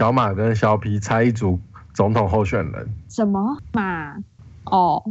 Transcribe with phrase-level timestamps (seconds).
[0.00, 1.60] 小马跟小皮猜一组
[1.92, 2.88] 总统候选人。
[3.10, 4.14] 什么马？
[4.64, 5.02] 哦，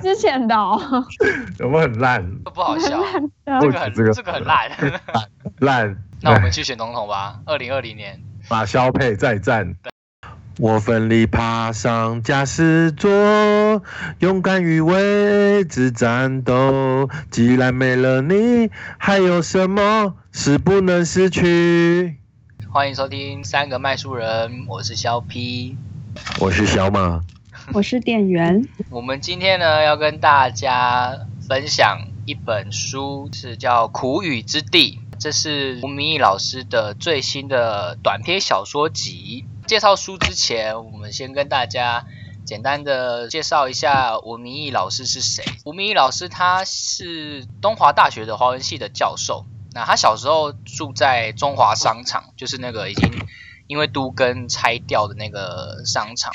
[0.00, 0.80] 之前的哦，
[1.60, 2.26] 有没有很烂？
[2.42, 2.98] 不好笑，
[3.44, 4.70] 烂这个很这个这个很烂。
[5.58, 5.94] 烂。
[6.22, 8.18] 那我们去选总统吧，二零二零年。
[8.48, 9.74] 马肖配再战。
[10.58, 13.10] 我奋力爬上驾驶座，
[14.20, 17.10] 勇敢与未知战斗。
[17.30, 22.20] 既然没了你，还有什么是不能失去？
[22.74, 25.76] 欢迎收听三个卖书人，我是肖 P。
[26.40, 27.20] 我是小马。
[27.72, 39.44] 我是店员，我们今天呢要跟大家分享一本书，是叫《苦雨之地》，这是吴明义老师的最新的短篇小说集。
[39.68, 42.04] 介绍书之前，我们先跟大家
[42.44, 45.44] 简单的介绍一下吴明义老师是谁。
[45.64, 53.10] 吴明义老师他是东华大学的华文系的教授，那他小时候住在中华商场，就是那个已经
[53.66, 56.32] 因为都更拆掉的那个商场。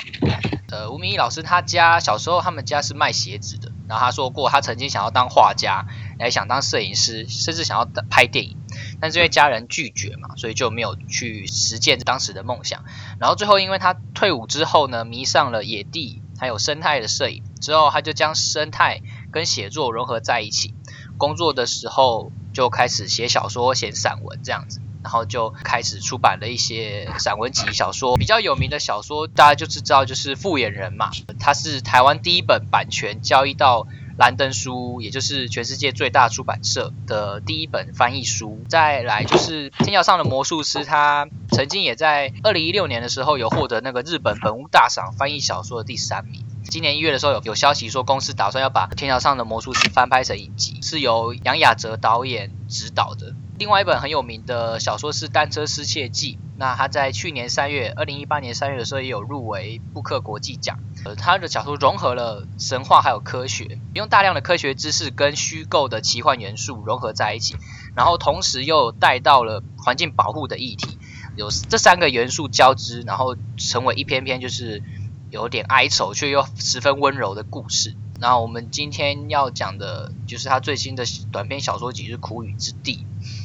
[0.68, 5.86] 呃，吴明义老师他家小时候他们家是卖鞋子的，然后他说过他曾经想要当画家，
[6.20, 8.56] 也想当摄影师，甚至想要拍电影，
[9.00, 12.84] 但是因为家人拒绝嘛，所以就没有去实践当时的梦想。
[13.18, 19.00] 然后最后因为他退伍之后呢，迷上了野地还有生态的摄影，之后他就将生态
[19.32, 20.74] 跟写作融合在一起。
[21.18, 24.80] 工作的时候就开始写小说、写散文这样子。
[25.02, 33.86] 然后就开始出版了一些散文集、小说，比较有名的小说，大家就知道就是《复眼人》嘛，它是台湾第一本版权交易到
[34.18, 38.62] 兰登书，也就是全世界最大出版社的第一本翻译书。
[38.68, 46.44] 再来就是《天桥上的魔术师》，他曾经也在二零一六年的时候有获得那个日本本屋大赏翻译小说的第三名。
[46.70, 53.34] 今年一月的时候有有消息说，公司打算要把《天桥上的魔术师》翻拍成影集，是由杨雅哲导演执导的。
[53.58, 60.78] 另外一本很有名的小说是《单车失窃记》，那他在去年三月，二零一八年三月的时候也有入围布克国际奖。
[61.04, 67.56] 呃，他的小说融合了神话还有科学，用大量的科学知识跟虚构的奇幻元素融合在一起，
[67.96, 70.98] 然后同时又带到了环境保护的议题，
[71.36, 74.82] 有这三个元素交织，然后成为一篇篇就是
[75.30, 77.94] 有点哀愁却又十分温柔的故事。
[78.20, 82.92] 那我们今天要讲的就是他最新的短篇小说集，是《苦雨之地》。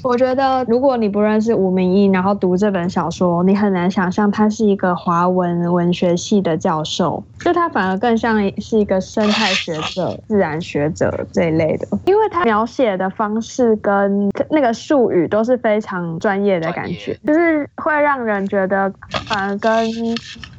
[0.04, 18.94] 我觉得如果你不认识吴明义，然后读这本小说，你很难想象他是一个华文文学系的教授，就他反而更像是一个生态学者、自然学者这一类的，因为他描写的方式跟那个术语都是非常专业的感觉，就是会让人觉得
[19.26, 19.90] 反而跟。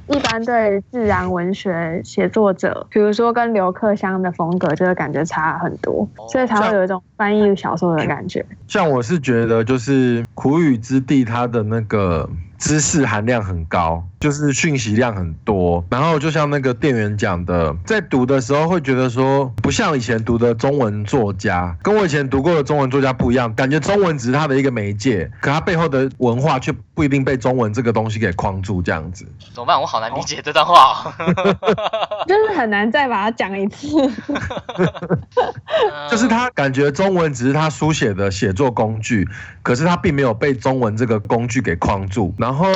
[0.09, 8.45] 一般对自然文学写作者，比如说跟刘克襄的风格，就会感觉差很多，所以才会有一种翻译小说的感觉。
[8.69, 15.85] 像我是觉得，就是《苦雨之地》它的那个知识含量很高，就是讯息量很多。
[15.91, 29.27] 然后就像那个店员讲的，在读的时候会觉得说，不像以前读的中文作家，跟我以前读过的中文作家不一样，感觉中文只是他的一个媒介，可他背后的文化却不一定被中文这个东西给框住，这样子。
[29.55, 29.81] 怎么办？
[29.81, 31.15] 我好难理解这段话、
[32.27, 33.89] 就是很难再把它讲一次。
[36.11, 39.29] 就是他感觉中文只是他书写的写作工具，
[39.63, 42.35] 可是他并没有被中文这个工具给框住。
[42.39, 42.67] 然后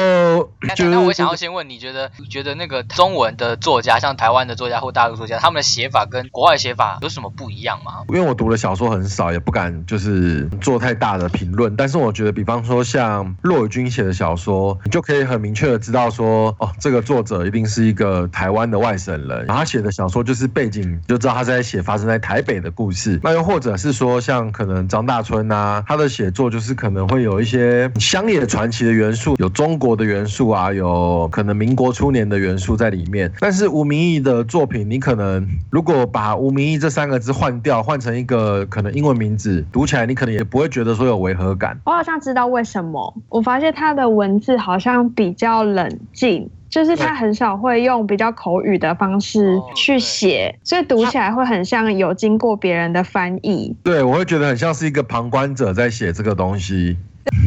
[0.74, 8.04] 就是我想要先问，你觉得你觉得那个中文的作家，像台湾的作家或大陆作家，他们的写法跟国外写法有什么不一样吗？
[8.10, 11.74] 因为我读的小说很少，也不敢就是做太大的评论。
[11.74, 23.18] 但是我觉得，比方说像骆宇军写的小说，你就可以很明确的知道说，哦，这个作者一定是一个台湾的外省人，然后他写的小说就是背景就知道他在写发生在台北的故事。
[23.22, 33.32] 那又或者是说，像可能张大春啊，他的写作就是可能会有一些乡野传奇的元素，有中国的元素啊，有可能民国初年的元素在里面。
[33.41, 41.78] 但是吴明义的作品，你可能如果把吴明义这三个字换掉，换成一个可能英文名字，读起来你可能也不会觉得说有违和感。
[41.84, 46.49] 我好像知道为什么，我发现他的文字好像比较冷静。
[46.70, 53.75] 就是他很少会用比较口语的方式去写，所以读起来会很像有经过别人的翻译。
[53.82, 56.96] 对，我会觉得很像是一个旁观者在写这个东西。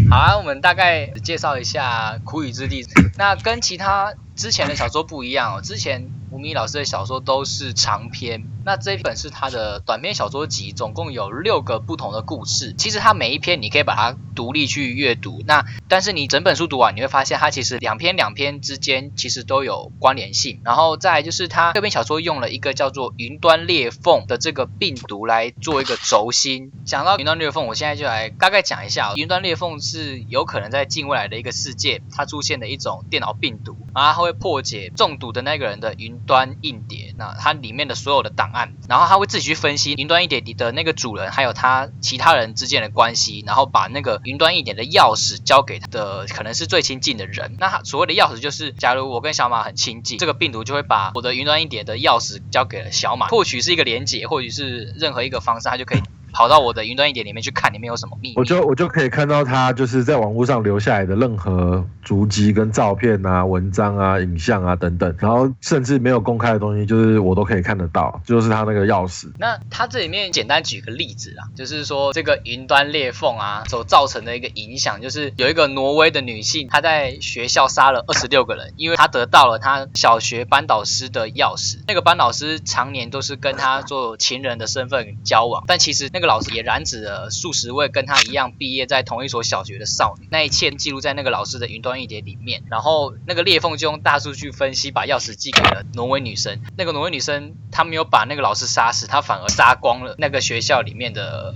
[0.10, 2.84] 好啊，我们大概介绍一下《苦雨之地》。
[3.18, 12.74] 那跟其他之前的小说不一样哦，之前吴明老师的小说都是长篇，那这一本是他的短篇小说集，总共有六个不同的故事。
[12.76, 20.60] 其实它每一篇你可以把它独立去阅读，那但是你整本书读完，你会发现它其实两篇两篇之间其实都有关联性。
[20.66, 26.72] 然后再就是他这篇小说用了一个叫做云端裂缝的这个病毒来做一个轴心。
[26.84, 47.56] 讲到云端裂缝，我现在就来大概讲一下，云端裂缝是有可能在近未来的一个世界，它出现的一种电脑病毒，啊它会破解中毒的那个人的云端硬碟，那它里面的所有的档案，然后它会自己去分析云端硬碟的那个主人还有他其他人之间的关系，然后把那个云端硬碟的钥匙交给他的可能是最亲近的人。
[47.60, 56.02] 那他所谓的钥匙就是，假如我跟小马很亲近，这个病毒就会把我的云端硬碟的钥匙交给了小马，或许是一个连接，或许是任何一个方式，他就可以。
[56.34, 69.32] 跑到我的云端一点里面去看里面有什么秘密，我就我就可以看到他就是在网络上留下来的任何足迹跟照片啊、文章啊、影像啊等等，然后甚至没有公开的东西，就是我都可以看得到，就是他那个钥匙。
[69.38, 86.23] 那他这里面简单举个例子啊，就是说这个云端裂缝啊所造成的一个影响，就是有一个挪威的女性，她在学校杀了二十六个人，因为她得到了她小学班导师的钥匙，那个班导师常年都是跟她做情人的身份交往，但其实那。
[86.28, 92.64] 老师也染指了数十位跟他一样毕业在同一所小学的少女，那一切记录在那个老师的云端一碟里面。
[92.70, 96.62] 然后那个裂缝就用大数据分析，把钥匙寄给了挪威女生。
[96.78, 101.56] 那个挪威女生她没有把那个老师杀死，她反而杀光了那个学校里面的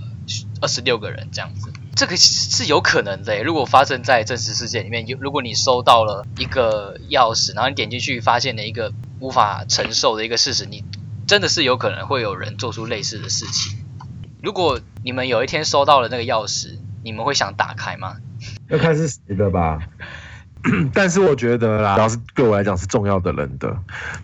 [0.60, 1.28] 二十六个人。
[1.32, 3.42] 这样子，这个是有可能的。
[3.42, 10.84] 如果发生在真实世界里面，如果你收到了一个钥匙，然后你点进去发现了一个无法承受的一个事实，你
[11.26, 13.78] 真的是有可能会有人做出类似的事情。
[14.42, 18.16] 如果你们有一天收到了那个钥匙，你们会想打开吗？
[18.68, 19.80] 要看是谁的吧。
[20.92, 23.74] 但是我觉得啦，主要是对我来讲是重要的人的。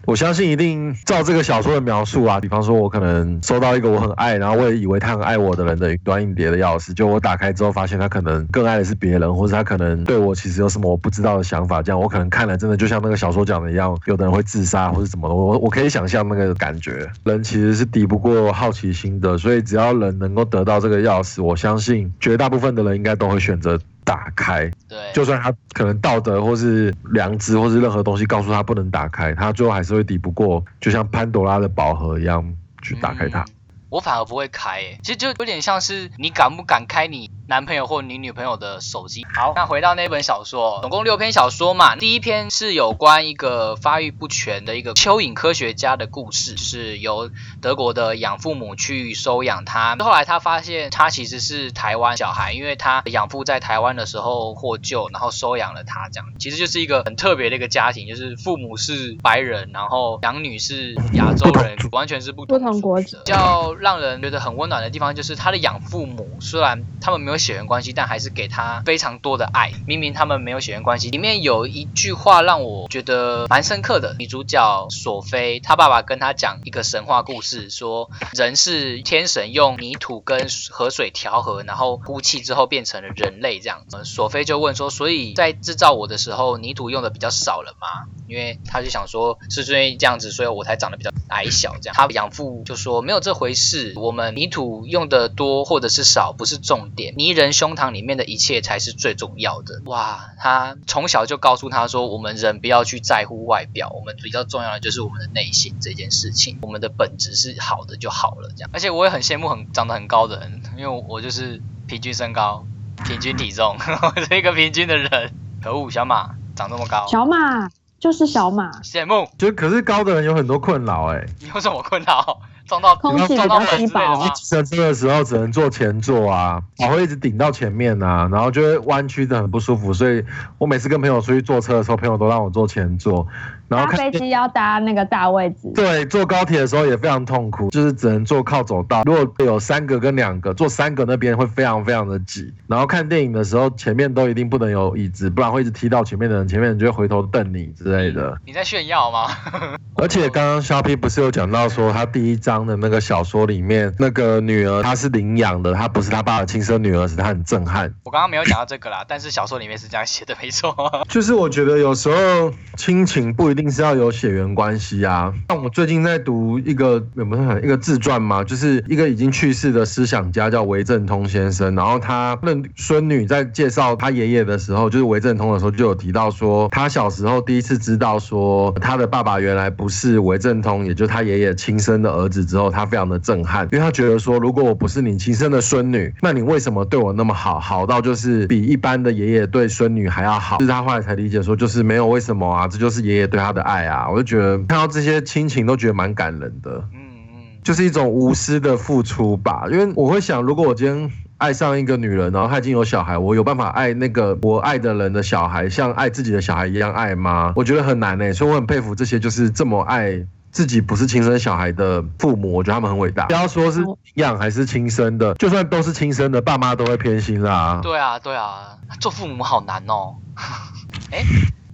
[0.04, 15.34] 我相信一定照这个小说的描述啊，比方说我可能收到一个我很爱，然后我也以为他很爱我的人的云端硬碟的钥匙，就我打开之后发现他可能更爱的是别人，或者他可能对我其实有什么我不知道的想法，这样我可能看了真的就像那个小说讲的一样，有的人会自杀或者怎么的。
[15.34, 23.78] 我我可以想象那个感觉，人其实是抵不过好奇心的，所以只要人能够得到这个钥匙，我相信绝大部分的人应该都会选择。
[24.05, 32.45] 打开，对，就算他可能道德或是良知或是任何东西告诉他不能打开，他最后还是会抵不过，就像潘多拉的宝盒一样
[32.83, 33.45] 去打开它。
[33.94, 39.25] 我反而不会开，其实就有点像是你敢不敢开你男朋友或你女朋友的手机。
[39.32, 41.94] 好，那回到那本小说，总共六篇小说嘛。
[41.94, 47.31] 第一篇是有关一个发育不全的一个蚯蚓科学家的故事，就是由
[47.62, 49.94] 德国的养父母去收养他。
[50.00, 56.08] 后来他发现他其实是台湾小孩，因为他养父在台湾的时候获救，然后收养了他。
[56.08, 63.17] 这样其实就是一个很特别的一个家庭，就是父母是白人，然后养女是亚洲人， 完全是不不同国籍。
[63.25, 69.72] 叫让人觉得很温暖的地方，就是他的养父母虽然他们没有血缘关系，但还是给他非常多的爱。
[69.86, 74.16] 明明他们没有血缘关系，里面有一句话让我觉得蛮深刻的。
[74.19, 83.84] 女主角索菲，她爸爸跟她讲一个神话故事，说人是天神用泥土跟河水调和，然后呼气之后变成了人类这样。
[84.04, 88.08] 索菲就问说，所以在制造我的时候，泥土用的比较少了吗？
[88.26, 91.94] 因为他就想说，是因为这样子，所以我才长得比较矮小这样。
[91.94, 99.82] 他养父就说没有这回事，我们泥土用的多或者是少不是重点，泥人胸膛里面的一切才是最重要的。
[99.87, 108.71] 哇，他从小就告诉他说，我们人不要去在乎外表，我们比较重要的就是我们的内心这件事情，我们的本质是好的就好了这样。
[108.73, 112.67] 而且我也很羡慕很长得很高的人，因为我就是平均身高、
[113.05, 115.32] 平均体重， 我是一个平均的人。
[115.62, 117.69] 可恶，小马长这么高，小马。
[118.00, 119.27] 就是小马，羡慕。
[119.39, 121.25] 就可是高的人有很多困扰哎。
[121.41, 122.39] 你 有什么困扰？
[122.67, 124.17] 撞到空气比较稀薄。
[124.23, 129.93] 你骑车的时候只能坐前座啊，我会一直顶到前面啊，然后就会弯曲的很不舒服。
[129.93, 130.25] 所以
[130.59, 133.27] 我每次跟朋友出去坐车的时候，朋友都让我坐前座。
[133.76, 139.02] 搭飞机要搭那个大位置，对，坐高铁的时候也非常痛苦，就是只能坐靠走道。
[139.04, 142.52] 如果有三个跟两个，坐三个那边会非常非常的挤。
[142.66, 148.36] 然后看电影的时候，前面都一定不能有椅子，不然会一直踢到前面的人，前面人就会回头瞪你之类的。
[148.46, 149.28] 你在炫耀吗？
[149.96, 152.64] 而且刚刚肖 P 不是有讲到说他第一章。
[152.64, 157.93] 的那个小说里面，那个女儿她是领养的，她不是他爸的亲生女儿，使她很震撼。
[158.04, 160.74] 我刚刚没有讲到这个啦，但是小说里面是这样写的，没错。
[161.10, 165.33] 就是我觉得有时候亲情不一定是要有血缘关系啊。
[165.49, 190.59] 像我最近在读一个有没有一个自传嘛，就是一个已经去世的思想家叫韦正通先生，然后他的孙女在介绍他爷爷的时候，就是韦正通的时候就有提到说，他小时候第一次知道说他的爸爸原来不是韦正通，也就是他爷爷亲生的儿子之后，他非常的震撼，因为他觉得说，如果我不是你亲生的孙女，那你为什么对我那么好，好到就是比一般的爷爷对孙女还要好？
[190.59, 194.08] 就是他后来才理解说，就是没有为什么啊，这就是爷爷对他的爱啊。
[194.08, 197.01] 我就觉得看到这些亲情都觉得蛮感人的，嗯
[197.32, 199.65] 嗯，就是一种无私的付出吧。
[199.70, 207.53] 因为我会想，如果我今天爱上一个女人，然后她已经有小孩，我有办法爱那个我爱的人的小孩，像爱自己的小孩一样爱吗？
[207.56, 213.27] 我觉得很难诶，所以我很佩服这些就是这么爱自己不是亲生小孩的父母，我觉得他们很伟大。
[213.27, 217.81] 不要说是领养还是亲生的，就算都是亲生的，爸妈都会偏心啦。
[217.82, 220.15] 对啊，对啊，做父母好难哦。
[221.10, 221.24] 哎，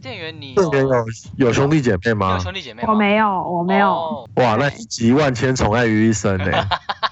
[0.00, 1.04] 店员你店员有
[1.36, 2.32] 有兄弟姐妹吗？
[2.34, 2.82] 有兄弟姐妹？
[2.86, 4.26] 我没有，我没有。
[4.36, 6.50] 哇，那集万千宠爱于一身呢。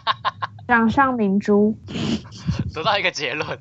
[0.66, 1.74] 掌上明珠，
[2.74, 3.58] 得到一个结论。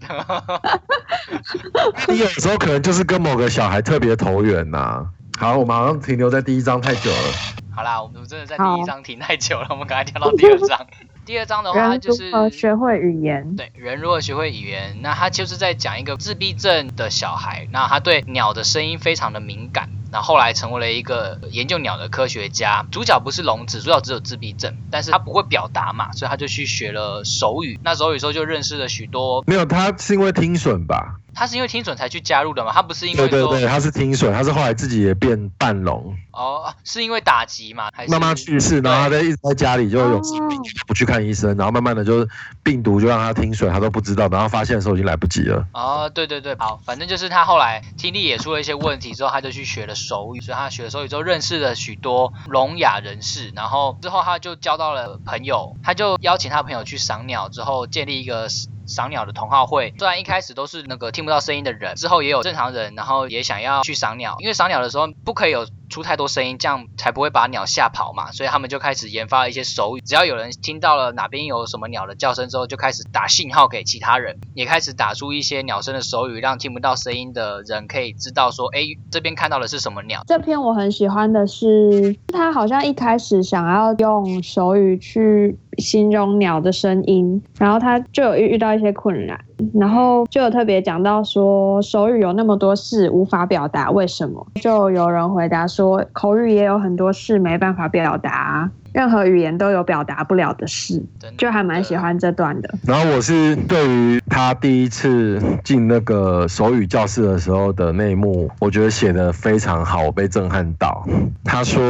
[2.10, 5.06] 你有时候可能就是跟某个小孩特别投缘呐。
[5.38, 7.34] 好，我们好像停留在第一章太久了。
[7.74, 10.86] 好啦，我们真的在第一章停太久了，我们赶快跳到第二章。
[11.28, 13.58] 第二章的话就是学会语言。
[13.58, 14.96] 对，人如何学会语言？
[15.02, 19.90] 那他就是在讲一个自闭症的小孩，那他对鸟的声音非常的敏感。
[20.10, 22.86] 那后来成为了一个研究鸟的科学家。
[22.94, 27.78] 主角不是聋子，主角只有自闭症，但是他不会表达嘛，所以他就去学了手语。
[27.84, 29.44] 那手语时候就认识了许多。
[29.46, 31.20] 没有，他是因为听损吧？
[31.36, 32.72] 他是因为听损才去加入的嘛？
[32.74, 36.16] 他不是因为对对对，他是听损，他是后来自己也变半聋。
[36.32, 37.90] 哦，是因为打击嘛？
[37.94, 42.28] 还是妈妈去世，然后他在一直在家里就有病，不去看医生，然后慢慢的就
[42.64, 45.66] 病毒就让他听水，他都不知道，然后发现的时候已经来不及了。
[45.74, 58.48] 哦，对对对，好，反正就是他后来听力也出了一些问题之后，他就去学了手语，所以他学了手语之后认识了许多聋哑人士，然后之后他就交到了朋友，他就邀请他朋友去赏鸟，之后建立一个。
[58.88, 80.24] 赏鸟的同好会，虽然一开始都是那个听不到声音的人，之后也有正常人，然后也想要去赏鸟，因为赏鸟的时候不可以有出太多声音，这样才不会把鸟吓跑嘛，所以他们就开始研发了一些手语，只要有人听到了哪边有什么鸟的叫声之后，就开始打信号给其他人，也开始打出一些鸟声的手语，让听不到声音的人可以知道说，哎，这边看到的是什么鸟。
[80.26, 85.58] 这篇我很喜欢的是，他好像一开始想要用手语去。
[85.78, 89.40] 形容鸟的声音，然后他就有遇遇到一些困难，
[89.74, 94.46] 然后就有特别讲到说手语有那么多事无法表达，为什么？
[94.56, 101.04] 就有人回答说口语也有很多事没办法表达，任何语言都有表达不了的事，
[101.38, 102.74] 就还蛮喜欢这段的。
[102.84, 111.06] 然后我是对于他第一次进那个手语教室的时候的那一幕，我觉得写的非常好，我被震撼到。
[111.44, 111.82] 他说。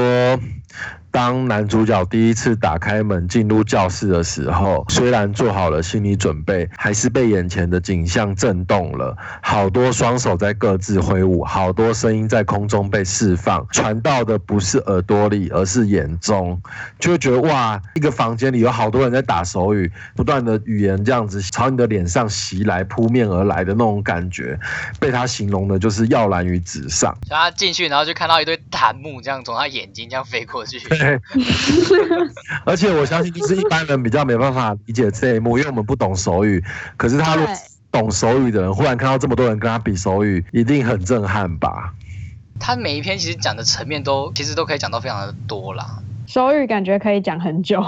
[1.17, 9.17] 当男主角第一次打开门进入教室的时候，虽然做好了心理准备，还是被眼前的景象震动了。
[9.41, 16.61] 好多双手在各自挥舞，好多声音在空中被释放，传到的不是耳朵里，而是眼中，
[16.99, 24.55] 就会觉得哇，一个房间里有好多人在打手语，不断的语言这样子朝你的脸上袭来，扑面而来的那种感觉，
[24.99, 27.11] 被他形容的就是耀然于纸上。
[27.27, 30.77] 他进去，然后就看到一堆檀木这样从他眼睛这样飞过去。
[32.65, 36.63] 而且我相信，就是一般人比较没办法理解这一幕，因为我们不懂手语。
[36.95, 37.53] 可是他如果
[37.91, 41.93] 懂手语的人，忽然看到这么多人跟他比手语，一定很震撼吧？
[42.59, 45.99] 他每一篇其实讲的层面都，其实都可以讲到非常的多啦。
[46.25, 47.81] 手语感觉可以讲很久。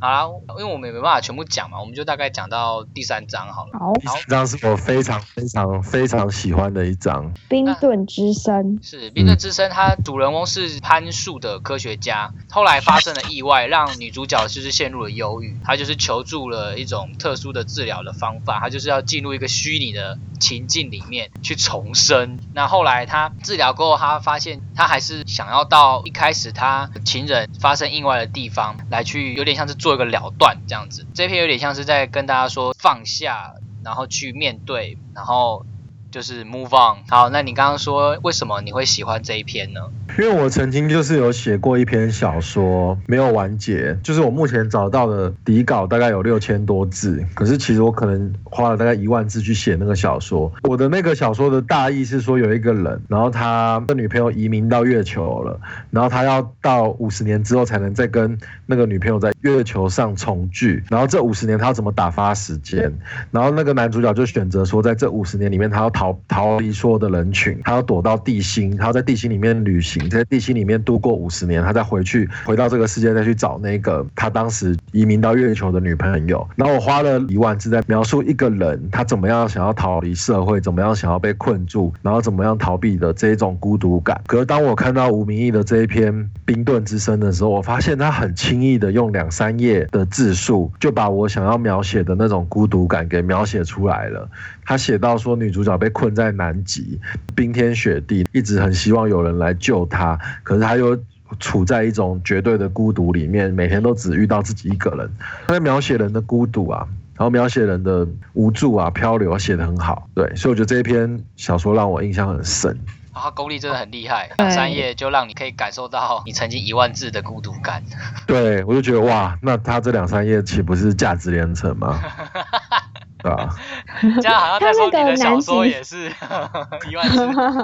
[0.00, 0.26] 好啦，
[0.58, 3.78] 因为我们也没办法全部讲嘛，我们就大概讲到第三章好了。
[3.78, 7.30] 好，第三章是我非常非常非常喜欢的一章。
[7.50, 22.38] 冰盾之声是冰盾之声，它主人翁是攀树的科学家，后来发生了意外，让女主角就是陷入了忧郁，她就是求助了一种特殊的治疗的方法，她就是要进入一个虚拟的情境里面去重生。
[22.54, 29.89] 那后来她治疗过后，她发现她还是想要到一开始她情人发生意外的地方来去，有点像是做。
[29.90, 33.50] 做一个了断这样子，这篇有点像是在跟大家说放下，
[33.82, 35.66] 然后去面对，然后
[36.10, 36.98] 就是 Move On。
[37.08, 39.80] 好，那你刚刚说为什么你会喜欢这一篇呢？
[40.18, 50.52] 因为我曾经就是有写过一篇小说，没有完结，就是我目前找到的底稿大概有六千多字，可是其实我可能花了大概一万字去写那个小说。
[50.64, 55.58] 我的那个小说的大意是说，有一个人，然后他的女朋友移民到月球了，
[55.90, 58.36] 然后他要到五十年之后才能再跟
[58.66, 62.92] 那个女朋友在月球上重聚，然后这五十年他要怎么打发时间？
[63.30, 76.48] 然后那个男主角就选择说，在这五十年里面，他要逃逃离所有的人群，他要躲到地心，他要在地心里面旅行，在地心里面度过五十年，他再回去回到这个世界，再去找那个他当时移民到月球的女朋友。
[76.56, 84.18] 然后我花了一万字在描述一个人他怎么样想要逃离社会，怎么样想要被困住，然后怎么样逃避的这一种孤独感。
[84.26, 86.14] 可是当我看到吴明义的这一篇
[86.46, 94.26] 《冰盾之声》的时候，我发现他很轻易的用两三页的字数就把我想要描写的那种孤独感给描写出来了。
[94.64, 96.98] 他写到说，女主角被困在南极，
[97.34, 100.98] 冰天雪地，一直很希望有人来救他，可是他又
[101.38, 105.10] 处在一种绝对的孤独里面，每天都只遇到自己一个人。
[105.46, 110.08] 他在描写人的孤独啊，然后描写人的无助啊、漂流，写得很好。
[110.14, 112.76] 对，所以我觉得这一篇小说让我印象很深。
[113.12, 117.82] 啊，他功力真的很厉害，两三页就让你可以感受到你曾经一万字的孤独感。
[118.26, 122.00] 对，我就觉得哇，那他这两三页岂不是价值连城吗？
[123.22, 123.48] 对啊，
[124.20, 126.10] 这样好像在说你的小说也是
[126.90, 127.18] 一万字，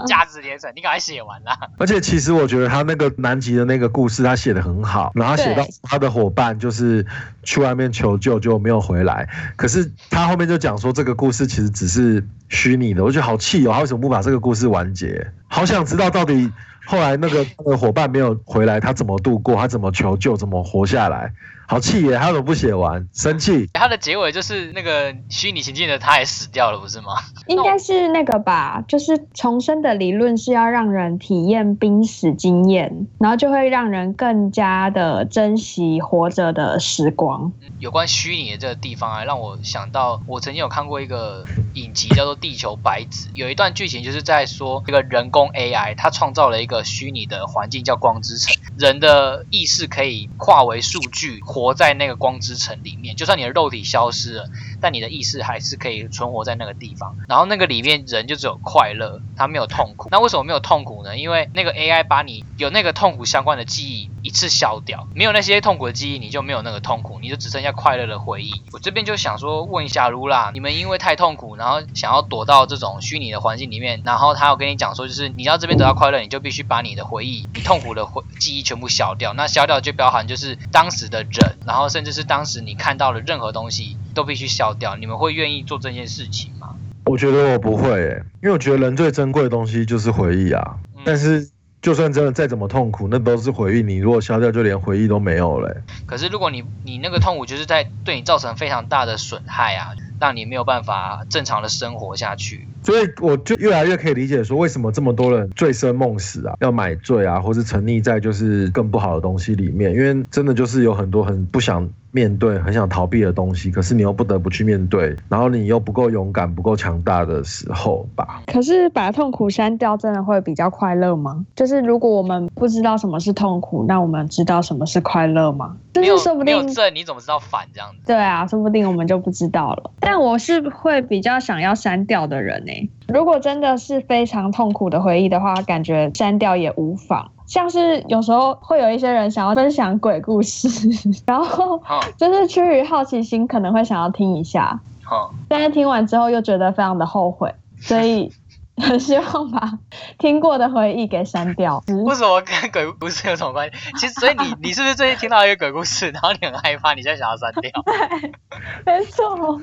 [0.06, 1.58] 价值连城，你赶快写完啦。
[1.78, 7.04] 而且其实我觉得他那个南极的那个故事，他写的很好，然后他写到他的伙伴就是
[7.42, 15.26] 去外面求救就没有回来，可是他后面就讲说这个故事其实只是虚拟的，我觉得好气哦，他为什么不把这个故事完结？
[15.48, 16.52] 好想知道到底
[16.84, 21.32] 后来那个那个伙伴没有回来，他怎么度过，他怎么求救，怎么活下来？
[21.68, 22.16] 好气耶！
[22.16, 23.08] 他怎么不写完？
[23.12, 23.68] 生气。
[23.72, 27.14] 他的结尾就是那个虚拟情境的他也死掉了，不是吗？
[27.48, 37.52] 应该是那个吧，就是重生的理论是要让人体验濒死经验，然后就会让人更加的珍惜活着的时光。
[37.78, 41.44] 有关虚拟的这个地方啊，让我想到我曾经有看过一个
[41.74, 51.40] 影集叫做《地球白纸》，有一段剧情就是在说这个人工 AI 它创造了一个虚拟的环境叫光之城，人的意识可以化为数据。
[51.40, 54.50] 活在那个光之城里面，就算你的肉体消失了，
[54.86, 57.16] 但你的意识还是可以存活在那个地方。
[57.28, 60.08] 然后那个里面人就只有快乐，他没有痛苦。
[60.12, 61.18] 那为什么没有痛苦呢？
[61.18, 68.52] 因为那个 AI 把你有那个痛苦相关的记忆一次消掉，没有那些痛苦的记忆，你就没有那个痛苦，你就只剩下快乐的回忆。
[68.70, 79.32] 我这边就想说，问一下卢拉，你们因为太痛苦，然后想要躲到这种虚拟的环境里面，然后他要跟你讲说，就是你要这边得到快乐，你就必须把你的回忆、你痛苦的回记忆全部消掉。
[79.32, 81.56] 那消掉就包含就是当时的人。
[81.66, 86.74] 然后甚至是当时你看到的任何东西都必须消掉，你们会愿意做这件事情吗？
[87.04, 88.00] 我觉得我不会，
[88.42, 90.78] 因为我觉得人最珍贵的东西就是回忆啊。
[91.04, 91.48] 但是
[91.82, 93.82] 就算真的再怎么痛苦，那都是回忆。
[93.82, 95.82] 你如果消掉，就连回忆都没有了。
[96.06, 102.66] 可是如果你你那个痛苦就是在对你造成非常大的损害啊，让你没有办法正常的生活下去。
[102.86, 111.86] 所以我就越来越可以理解说，为什么这么多人醉生梦死啊，要买醉啊，或是沉溺在就是更不好的东西里面，因为真的就是有很多很不想。
[112.12, 118.40] 面对很想逃避的东西，可是你又不得不去面对，然后你又不够勇敢、不够强大的时候吧。
[118.46, 121.44] 可是把痛苦删掉，真的会比较快乐吗？
[121.54, 125.76] 就是如果我们不知道什么是痛苦，那我们知道什么是快乐吗？
[125.92, 128.06] 就是说不定正，你怎么知道反这样子？
[128.06, 129.90] 对啊，说不定我们就不知道了。
[130.00, 132.72] 但我是会比较想要删掉的人呢。
[133.08, 137.30] 如果真的是非常痛苦的回忆的话，感觉删掉也无妨。
[137.46, 140.68] 像是有时候会有一些人想要分享鬼故事，
[141.26, 141.80] 然后
[142.16, 148.32] 就是出于好奇心，可能会想要听一下，好但是听完之后又觉得非常的后悔，所以
[148.76, 149.78] 很希望把
[150.18, 151.80] 听过的回忆给删掉。
[152.04, 153.92] 为什么跟鬼故事有什么关系？
[153.96, 157.70] 其实，所以你你是不是最近听到一个鬼故事，然后你很害怕，你现在想要删掉？
[157.86, 159.60] 对，没错。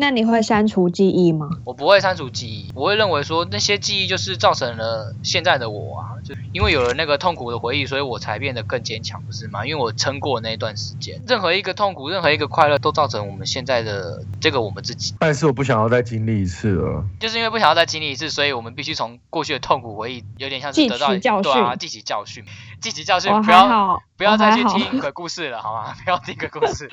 [0.00, 1.50] 那你会删除记忆吗？
[1.64, 9.66] 我不会删除记忆，我会认为说那些记忆就是造成了现在的我啊，就因为有了那个痛苦的回忆，所以我才变得更坚强，不是吗？
[9.66, 15.16] 因为我撑过那一段时间，任何一个痛苦，任何一个快乐，都造成我们现在的这个我们自己。
[15.18, 22.44] 但是我不想要再经历一次了，就是因为不想要再经历一次，所以我们必须从过去的痛苦回忆，有点像是得到教训，对啊，记取教训，
[22.80, 25.92] 记取教训，不要不要再去听鬼故事了，好吗？
[26.04, 26.88] 不要听鬼故事。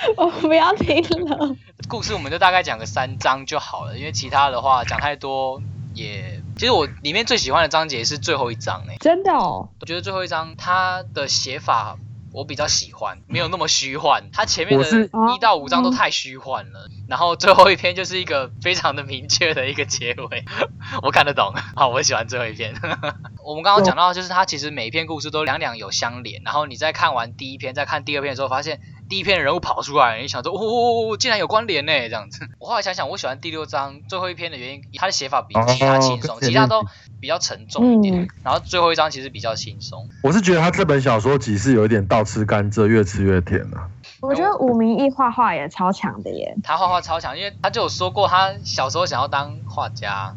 [0.16, 1.56] 我不要听了。
[1.88, 5.60] 故事我们就大概讲个三章就好了，因为其他的话讲太多
[5.94, 6.40] 也……
[6.56, 8.96] 其实我里面最喜欢的章节是最后一章诶。
[9.00, 9.68] 真的哦。
[9.80, 11.96] 我觉得最后一章它的写法
[12.32, 14.30] 我比较喜欢，没有那么虚幻。
[14.32, 20.44] 它前面的一到五章都太虚幻了，然后最后一篇就是一个非常的明确的一个结尾，
[21.02, 21.52] 我看得懂。
[21.74, 22.74] 好，我喜欢最后一篇。
[23.44, 32.46] 我们刚刚讲到，就是它其实每一篇故事都两两有相连，然后你在看完第一篇，再看第二篇的时候，发现第一篇的人物跑出来，你想说，哦，竟然有关联呢，这样子。
[32.60, 36.84] 我后来想想，我喜欢第六章最后一篇的原因，它的写法比其他轻松，哦其他都
[37.20, 40.08] 比较沉重一点，嗯然后最后一章其实比较轻松。
[40.22, 43.88] 我是觉得他这本小说集是有一点倒吃甘蔗，越吃越甜啊。
[44.20, 50.34] 我觉得武明义画画也超强的耶，他画画超强，因为他就有说过他小时候想要当画家，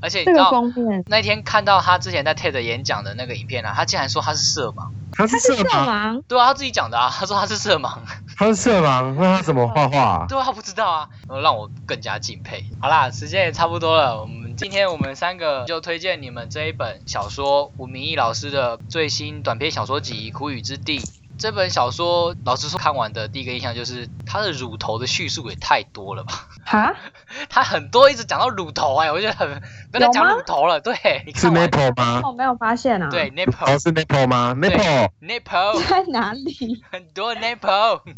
[0.00, 0.62] 而且你这个知道
[1.06, 4.88] 那天看到他之前在 TED 演讲的那个影片啊，他竟然说他是色盲。
[5.10, 7.98] 他是色色盲，盲，对啊，他自己讲的啊， 他说他是色盲。
[8.36, 10.26] 他是色盲，那他怎么画画、啊？
[10.28, 11.08] 对啊，不知道啊，
[11.42, 12.64] 让我更加敬佩。
[12.78, 20.98] 好啦，时间也差不多了，我们今天我们三个就推荐你们这一本小说，吴明义老师的最新短篇小说集《苦雨之地》。
[21.38, 26.48] 这本小说，老实说，看完的第一个印象就是它的乳头的叙述也太多了吧？
[26.66, 26.92] 哈，
[27.48, 30.80] 它很多一直讲到乳头哎、我觉得很不要再讲乳头了。
[30.82, 32.20] 对，你是 nipple 吗？
[32.24, 36.82] 我没有发现啊，对哦，nipple 是 nipple 吗？nipple，nipple 在哪里？
[36.90, 38.12] 很多 nipple，哎，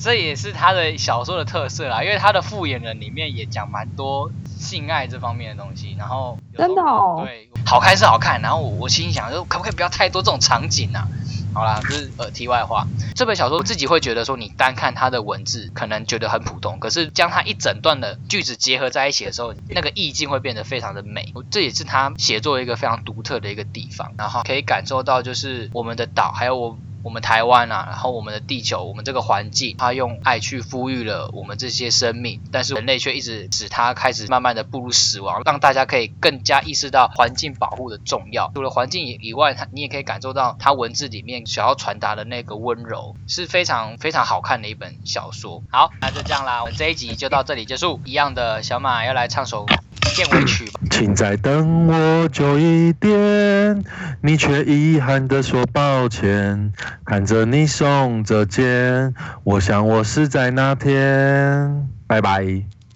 [0.00, 11.06] 这也是他的小说的特色啦，因为他的复眼人里面也讲蛮多性爱这方面的东西，然后真的哦对，好看是好看，然后我我心想说，可不可以不要太多这种场景啊？
[11.52, 12.86] 好啦，这是呃题外话。
[13.14, 21.34] 这本小说我自己会觉得说，你单看它的文字可能觉得很普通，可是将它一整段的句子结合在一起的时候，那个意境会变得非常的美。
[21.50, 26.78] 这也是他写作一个非常独特的一个地方，然后可以感受到就是我们的岛，还有我。
[27.02, 38.50] 我们台湾啊，然后我们的地球，我们这个环境，它用爱去抚育了我们这些生命，但是人类却一直使它开始慢慢的步入死亡，让大家可以更加意识到环境保护的重要。
[38.54, 45.62] 除了环境以以外，它你也可以感受到它文字里面想要传达的那个温柔，是非常非常好看的一本小说。
[45.70, 48.00] 好，那就这样啦，我们这一集就到这里结束。
[48.04, 49.66] 一样的，小马要来唱首
[50.00, 50.80] 片尾曲吧。
[50.90, 53.84] 请再等我久一点，
[54.22, 56.72] 你却遗憾地说抱歉。
[57.04, 61.88] 看着你耸着肩，我想我是在那天。
[62.06, 62.44] 拜拜。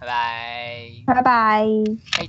[0.00, 1.14] 拜拜。
[1.14, 1.64] 拜拜。
[2.18, 2.28] 哎